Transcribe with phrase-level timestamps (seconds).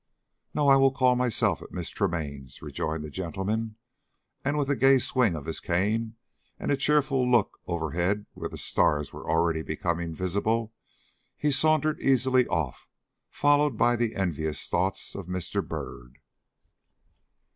[0.55, 0.67] "No.
[0.67, 3.75] I will call myself at Miss Tremaine's," rejoined the gentleman.
[4.43, 6.15] And, with a gay swing of his cane
[6.57, 10.73] and a cheerful look overhead where the stars were already becoming visible,
[11.37, 12.89] he sauntered easily off,
[13.29, 15.63] followed by the envious thoughts of Mr.
[15.67, 16.17] Byrd.